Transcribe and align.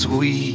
signal 0.00 0.49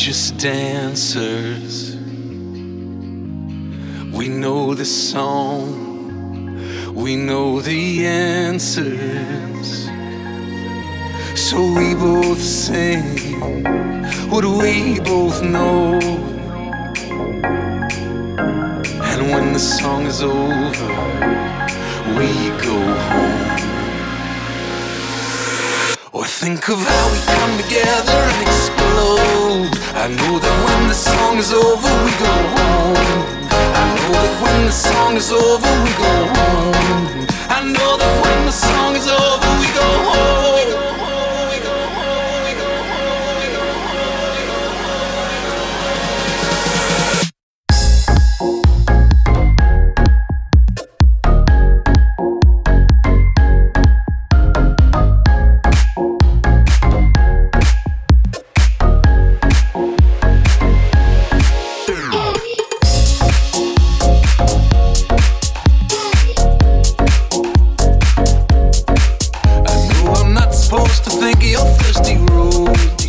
just 0.00 0.38
dancers. 0.38 1.94
We 4.16 4.28
know 4.28 4.72
the 4.72 4.86
song, 4.86 6.56
we 6.94 7.16
know 7.16 7.60
the 7.60 8.06
answers. 8.06 9.90
So 11.38 11.60
we 11.60 11.94
both 11.94 12.40
sing 12.40 13.04
what 14.30 14.46
we 14.46 15.00
both 15.00 15.42
know. 15.42 16.00
And 19.10 19.30
when 19.30 19.52
the 19.52 19.58
song 19.58 20.06
is 20.06 20.22
over, 20.22 20.88
we 22.16 22.48
go 22.64 22.78
home. 23.10 23.50
Or 26.10 26.24
think 26.24 26.70
of 26.70 26.78
how 26.78 27.12
we 27.12 27.18
come 27.26 27.58
together. 27.62 28.49
I 30.00 30.08
know 30.08 30.38
that 30.38 30.56
when 30.64 30.88
the 30.88 30.94
song 30.94 31.36
is 31.36 31.52
over, 31.52 31.90
we 32.04 32.10
go 32.16 32.32
home. 32.56 32.96
I 33.52 33.84
know 33.96 34.12
that 34.16 34.36
when 34.42 34.64
the 34.64 34.72
song 34.72 35.14
is 35.18 35.30
over, 35.30 35.72
we 35.84 35.92
go 35.92 36.14
home. 36.32 37.26
I 37.50 37.60
know 37.68 37.98
that 37.98 38.14
when 38.24 38.46
the 38.46 38.50
song 38.50 38.96
is 38.96 39.06
over, 39.06 39.50
we 39.60 39.68
go 39.76 39.88
home. 40.08 40.89
supposed 70.90 71.04
to 71.04 71.10
think 71.10 71.36
of 71.36 71.50
your 71.50 71.66
thirsty 71.78 72.16
rules. 72.16 72.99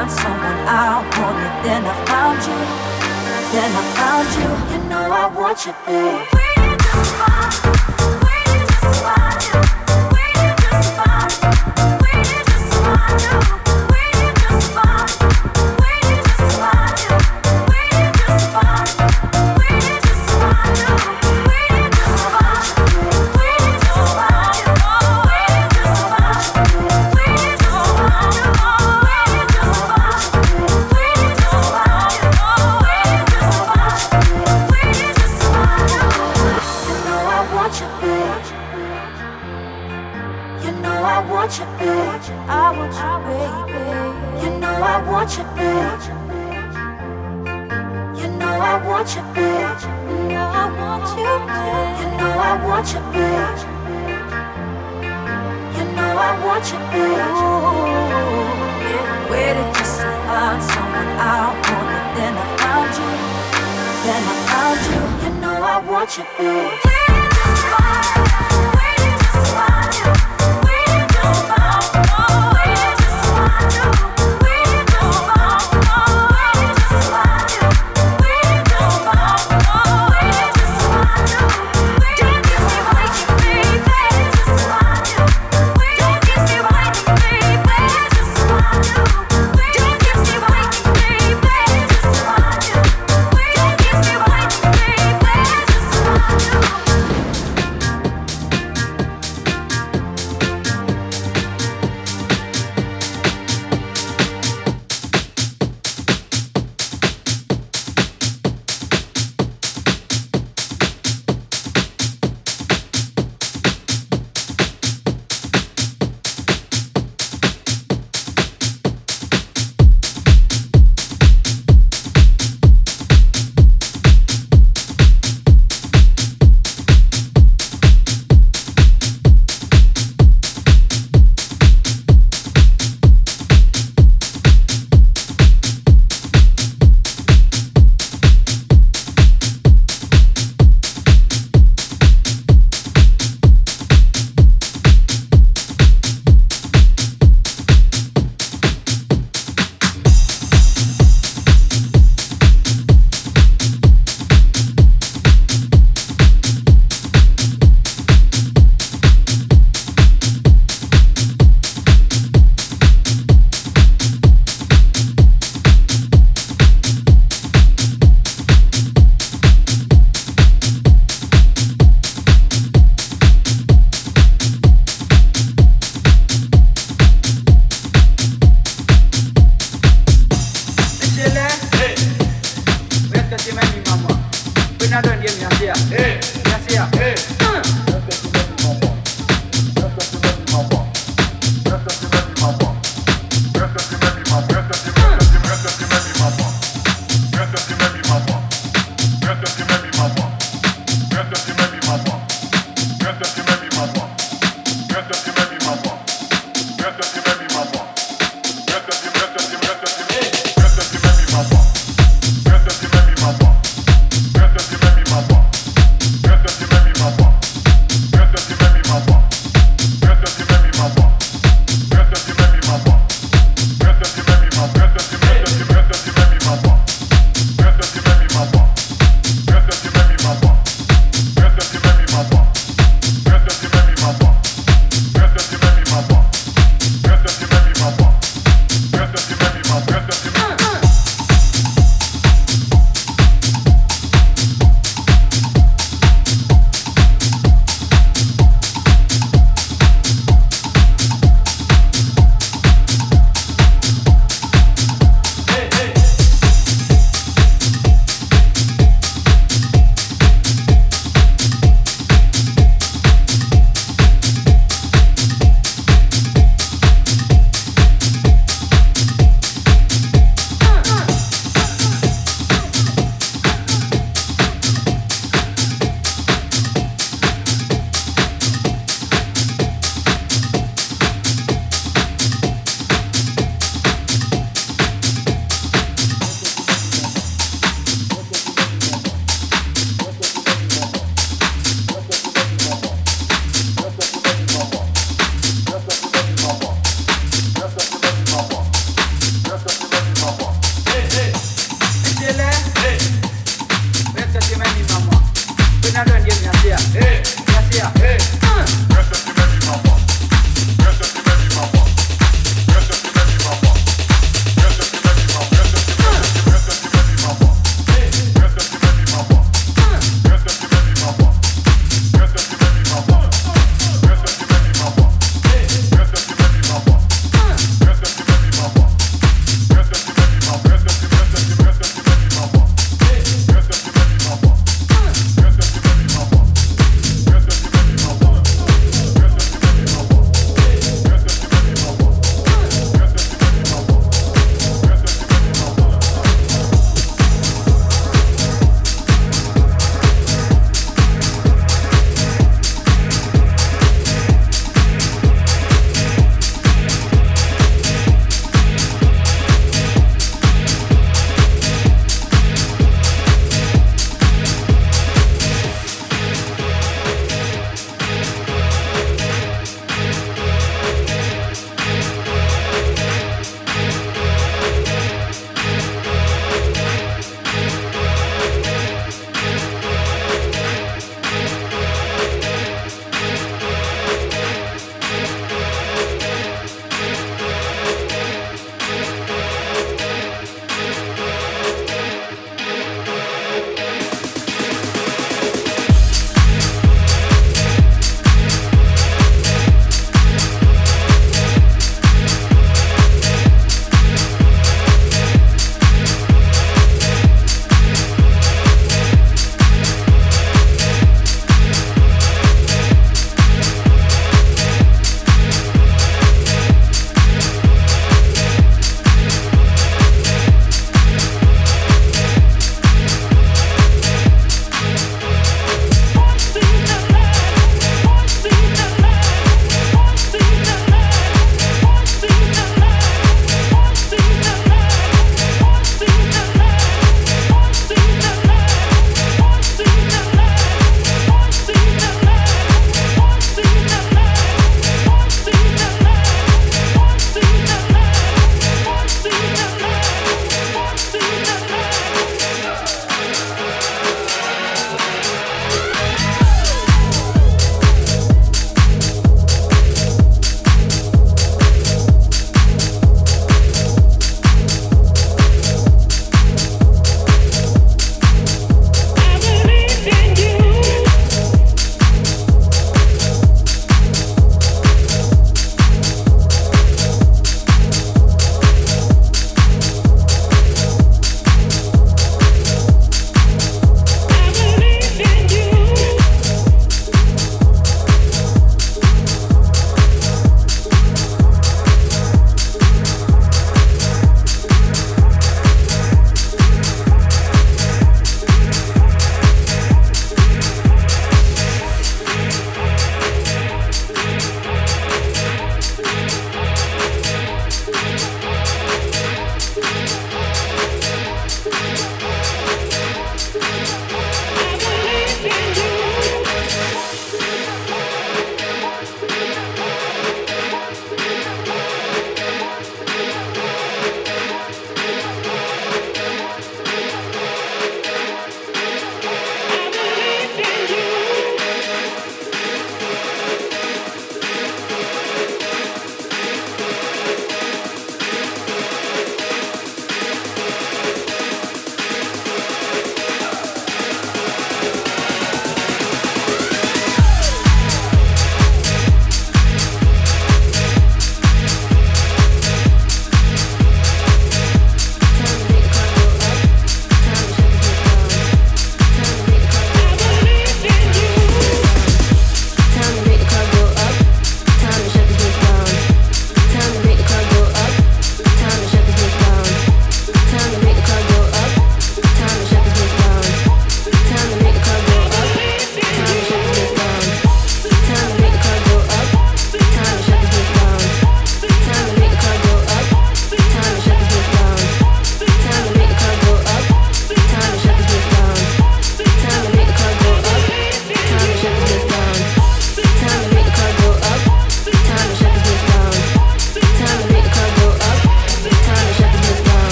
found 0.00 0.10
someone 0.10 0.58
I 0.66 1.02
wanted. 1.18 1.64
Then 1.64 1.84
I 1.84 1.94
found 2.06 2.38
you. 2.46 2.58
Then 3.52 3.70
I 3.70 3.84
found 3.98 4.28
you. 4.38 4.48
You 4.72 4.88
know 4.88 5.10
I 5.10 5.26
want 5.34 5.66
you 5.66 5.74
babe. 5.86 6.39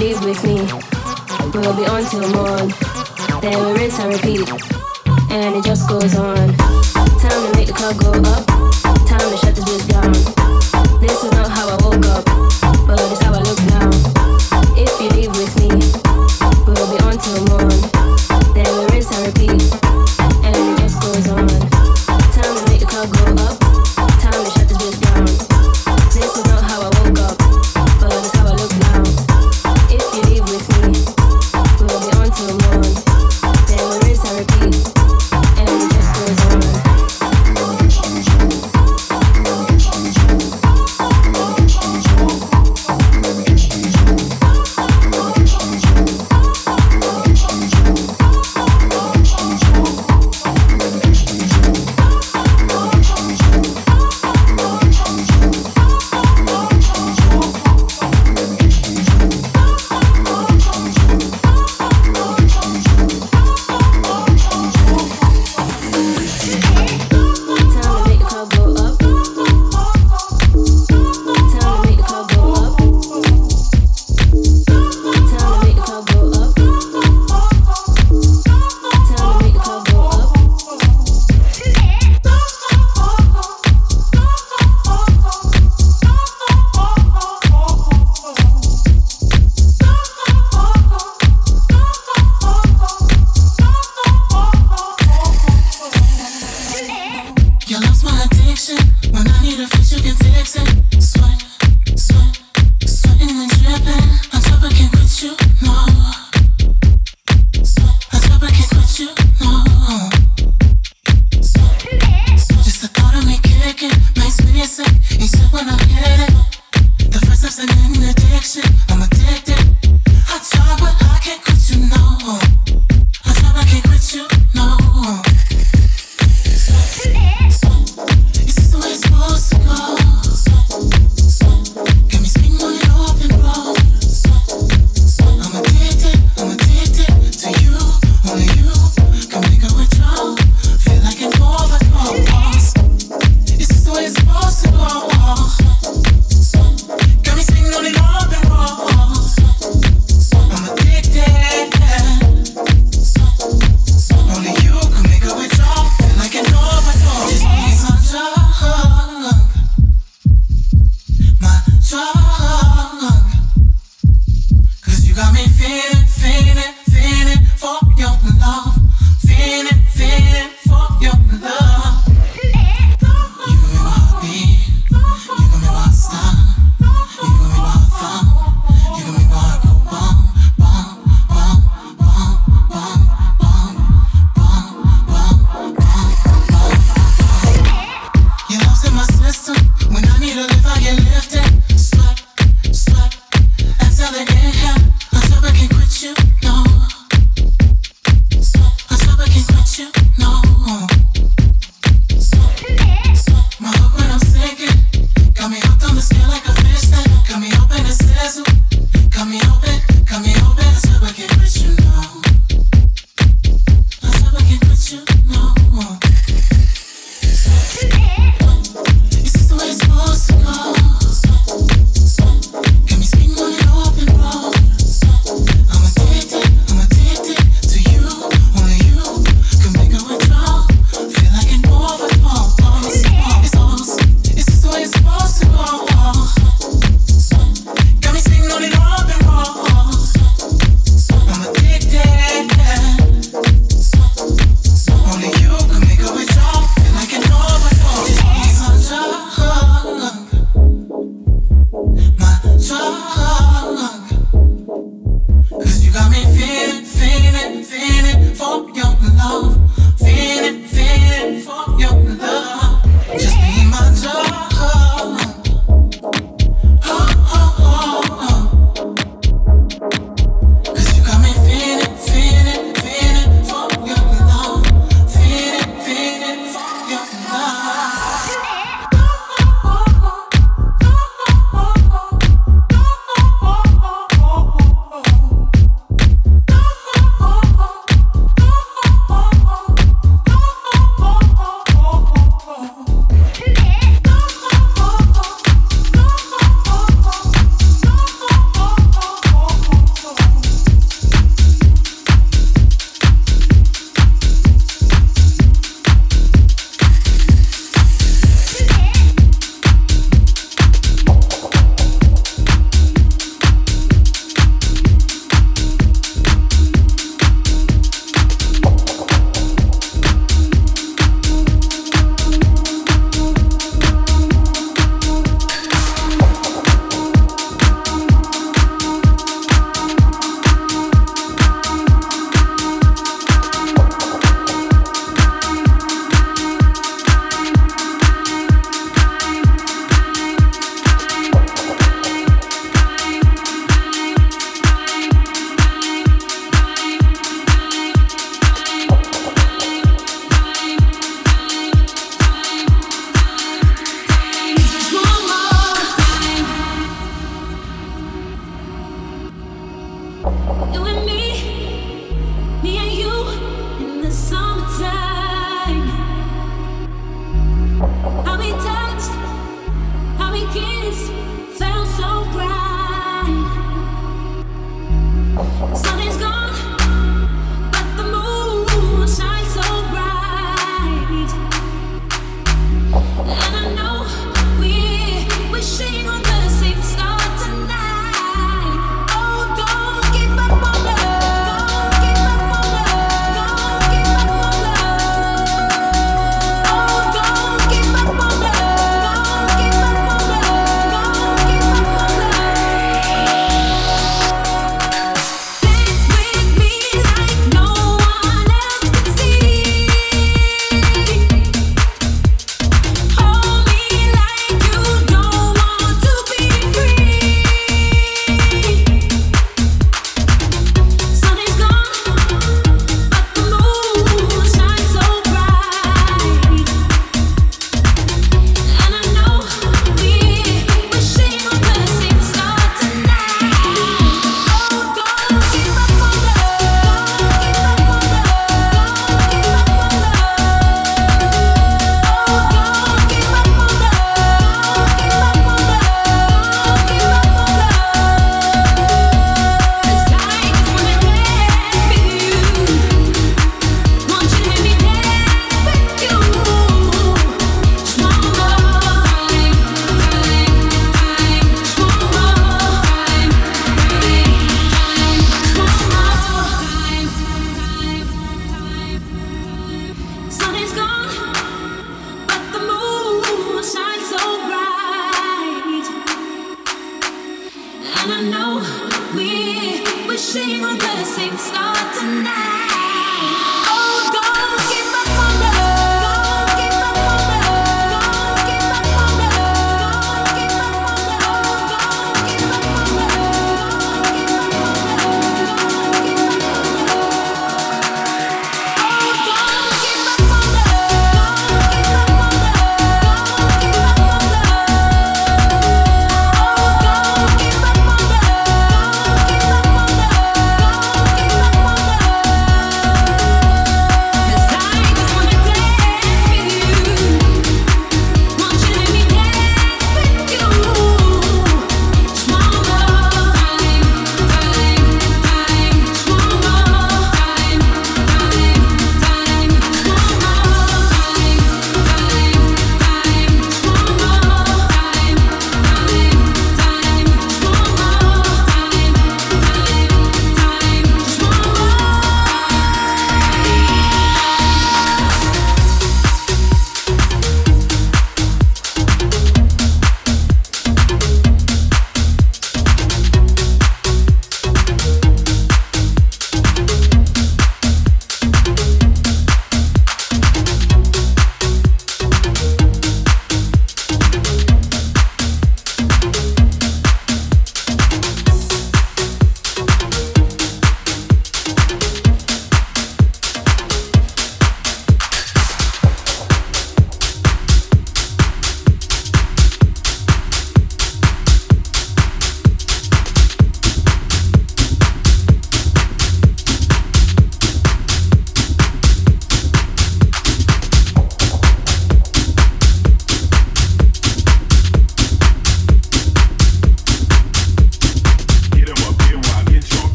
leave 0.00 0.24
with 0.24 0.42
me. 0.44 0.56
We'll 1.52 1.76
be 1.76 1.84
on 1.84 2.04
till 2.06 2.26
morn. 2.32 2.72
Then 3.42 3.64
we 3.64 3.72
rinse 3.78 3.98
and 3.98 4.14
repeat. 4.14 4.48
And 5.30 5.56
it 5.56 5.64
just 5.64 5.88
goes 5.88 6.16
on. 6.16 6.56
Time 6.56 7.42
to 7.44 7.52
make 7.54 7.68
the 7.68 7.74
club 7.74 7.98
go 7.98 8.12
up. 8.30 8.59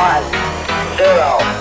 one, 0.00 0.24
zero. 0.96 1.59